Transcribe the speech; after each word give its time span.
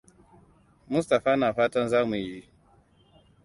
Mustapha 0.91 1.31
na 1.39 1.49
fatan 1.57 1.85
za 1.91 1.99
mu 2.09 2.15
yi. 2.25 2.39